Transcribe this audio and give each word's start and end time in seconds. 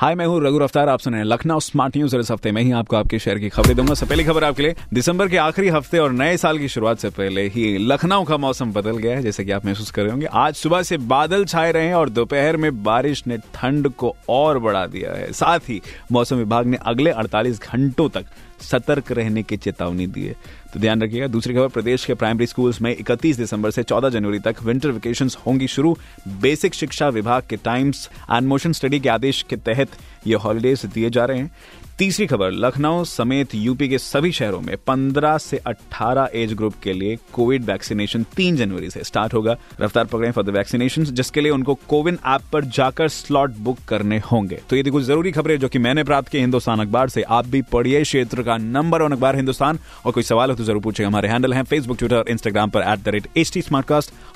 हाय 0.00 0.14
मैं 0.14 0.26
हूँ 0.26 0.40
रघु 0.44 0.58
अफ्तार 0.58 0.88
आप 0.88 1.00
सुन 1.00 1.12
रहे 1.12 1.22
हैं 1.22 1.28
लखनऊ 1.28 1.60
स्मार्ट 1.60 1.96
न्यूज़ 1.96 2.14
और 2.14 2.20
इस 2.20 2.30
हफ़्ते 2.30 2.52
में 2.52 2.62
ही 2.62 2.70
आपको 2.72 2.96
आपके 2.96 3.18
शहर 3.18 3.38
की 3.38 3.48
खबरें 3.48 3.76
दूँगा। 3.76 3.94
सबसे 3.94 4.06
पहली 4.06 4.24
खबर 4.24 4.44
आपके 4.44 4.62
लिए। 4.62 4.74
दिसंबर 4.94 5.28
के 5.28 5.36
आखिरी 5.36 5.68
हफ़्ते 5.68 5.98
और 5.98 6.12
नए 6.12 6.36
साल 6.36 6.58
की 6.58 6.68
शुरुआत 6.68 6.98
से 6.98 7.10
पहले 7.10 7.46
ही 7.48 7.78
लखनऊ 7.78 8.24
का 8.24 8.36
मौसम 8.36 8.72
बदल 8.72 8.96
गया 8.96 9.16
है, 9.16 9.22
जैसे 9.22 9.44
कि 9.44 9.50
आप 9.50 9.66
महसूस 9.66 9.90
कर 9.90 10.02
रहे 10.02 10.10
होंगे। 10.10 10.26
आज 10.26 10.54
सुबह 10.54 10.82
से 10.82 10.96
बादल 10.96 11.44
छाए 11.44 11.72
रहे 11.72 11.86
हैं 11.86 11.94
और 11.94 12.08
दोपहर 12.08 12.56
में 12.56 12.82
बारिश 12.82 13.26
ने 13.26 13.38
ठंड 13.38 13.88
को 13.88 14.14
और 14.28 14.58
बढ़ा 14.58 14.86
दिया 14.86 15.12
है। 15.12 15.32
साथ 15.32 15.58
ही 15.58 15.80
मौसम 16.12 16.36
विभाग 16.36 16.66
ने 16.66 16.76
अगले 16.76 17.10
48 17.10 17.60
घंटों 17.62 18.08
तक 18.08 18.24
सतर्क 18.60 19.12
रहने 19.12 19.42
की 19.42 19.56
चेतावनी 19.56 20.06
दी 20.06 20.24
है। 20.24 20.36
तो 20.74 20.80
ध्यान 20.80 21.02
रखिएगा, 21.02 21.26
दूसरी 21.26 21.54
खबर, 21.54 21.68
प्रदेश 21.68 22.04
के 22.04 22.14
प्राइमरी 22.14 22.46
स्कूल्स 22.46 22.80
में 22.82 22.96
31 22.96 23.36
दिसंबर 23.36 23.70
से 23.70 23.82
14 23.82 24.08
जनवरी 24.08 24.38
तक 24.38 24.62
विंटर 24.62 24.90
वेकेशन 24.90 25.28
होंगी 25.46 25.66
शुरू। 25.66 25.96
बेसिक 26.28 26.74
शिक्षा 26.74 27.08
विभाग 27.08 27.42
के 27.50 27.56
टाइम्स 27.56 28.08
एंड 28.32 28.48
मोशन 28.48 28.72
स्टडी 28.72 29.00
के 29.00 29.08
आदेश 29.08 29.44
के 29.50 29.56
तहत 29.56 29.83
ये 30.26 30.34
हॉलीडेज 30.34 30.84
दिए 30.86 31.10
जा 31.10 31.24
रहे 31.24 31.38
हैं। 31.38 31.50
तीसरी 31.98 32.26
खबर, 32.26 32.50
लखनऊ 32.50 33.04
समेत 33.04 33.54
यूपी 33.54 33.88
के 33.88 33.98
सभी 33.98 34.32
शहरों 34.32 34.60
में 34.60 34.76
15 34.76 35.36
से 35.38 35.56
18 35.66 36.28
एज 36.34 36.52
ग्रुप 36.52 36.74
के 36.82 36.92
लिए 36.92 37.18
कोविड 37.32 37.64
वैक्सीनेशन 37.64 38.24
3 38.36 38.56
जनवरी 38.56 38.90
से 38.90 39.04
स्टार्ट 39.04 39.34
होगा। 39.34 39.56
रफ्तार 39.80 40.04
पकड़े 40.04 40.30
फॉर 40.30 40.44
द 40.44 40.50
वैक्सीनेशन 40.50 41.04
जिसके 41.04 41.40
लिए 41.40 41.50
उनको 41.50 41.74
कोविन 41.88 42.18
ऐप 42.26 42.40
पर 42.52 42.64
जाकर 42.64 43.08
स्लॉट 43.08 43.50
बुक 43.50 43.78
करने 43.88 44.18
होंगे। 44.18 44.60
तो 44.70 44.76
ये 44.76 44.82
थी 44.82 44.90
कुछ 44.90 45.04
ज़रूरी 45.04 45.32
खबरें 45.32 45.58
जो 45.58 45.68
कि 45.68 45.78
मैंने 45.78 46.04
प्राप्त 46.04 46.28
की 46.28 46.38
हिंदुस्तान 46.38 46.80
अखबार 46.80 47.08
से। 47.08 47.22
आप 47.22 47.46
भी 47.46 47.62
पढ़िए 47.62 48.02
क्षेत्र 48.02 48.42
का 48.42 48.56
नंबर 48.56 49.02
वन 49.02 49.12
अखबार 49.12 49.36
हिंदुस्तान। 49.36 49.78
और 50.06 50.12
कोई 50.12 50.22
सवाल 50.22 50.50
हो 50.50 50.56
तो 50.56 50.64
ज़रूर 50.64 50.82
पूछे 50.82 51.04
हमारे 51.04 51.28
हैंडल 51.28 51.54
है 51.54 51.62
फेसबुक 51.62 51.98
ट्विटर 51.98 52.24
इंस्टाग्राम 52.28 52.70
पर 52.70 52.82
एट 52.82 53.68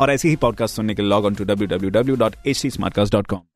और 0.00 0.10
ऐसी 0.10 0.28
ही 0.28 0.36
पॉडकास्ट 0.36 0.76
सुनने 0.76 0.94
के 0.94 1.02
log 1.02 1.24
on 1.24 1.34
to 1.34 1.44
W 1.44 1.68
W 1.68 1.90
W 1.90 2.16
dot 2.16 2.34
H 2.46 2.62
T 2.62 3.55